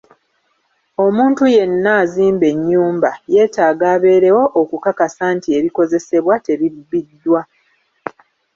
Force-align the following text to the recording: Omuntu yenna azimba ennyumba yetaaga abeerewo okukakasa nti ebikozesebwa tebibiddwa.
Omuntu 1.05 1.43
yenna 1.55 1.91
azimba 2.03 2.45
ennyumba 2.53 3.09
yetaaga 3.33 3.85
abeerewo 3.95 4.43
okukakasa 4.61 5.23
nti 5.35 5.49
ebikozesebwa 5.57 6.35
tebibiddwa. 6.45 7.41